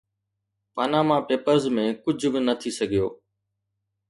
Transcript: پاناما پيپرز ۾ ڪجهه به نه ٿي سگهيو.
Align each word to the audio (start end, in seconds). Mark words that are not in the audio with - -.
پاناما 0.75 1.17
پيپرز 1.27 1.63
۾ 1.81 1.85
ڪجهه 2.03 2.29
به 2.33 2.39
نه 2.47 2.53
ٿي 2.59 2.69
سگهيو. 2.77 3.07